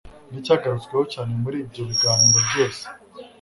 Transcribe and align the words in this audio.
nicyagarutsweho 0.29 1.03
cyane 1.13 1.31
muri 1.43 1.57
ibyo 1.63 1.81
biganiro 1.89 2.39
byose 2.49 2.83